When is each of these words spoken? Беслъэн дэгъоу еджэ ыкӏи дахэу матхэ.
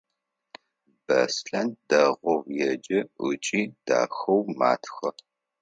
Беслъэн 1.05 1.69
дэгъоу 1.87 2.41
еджэ 2.69 2.99
ыкӏи 3.27 3.61
дахэу 3.85 4.41
матхэ. 4.57 5.09